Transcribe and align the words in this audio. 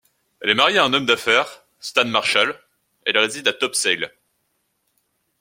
Elle 0.41 0.49
est 0.49 0.55
mariée 0.55 0.79
à 0.79 0.83
un 0.85 0.93
homme 0.93 1.05
d'affaires, 1.05 1.61
Stan 1.79 2.05
Marshall, 2.05 2.59
et 3.05 3.11
ils 3.11 3.17
résident 3.19 3.49
à 3.49 3.53
Topsail. 3.53 4.09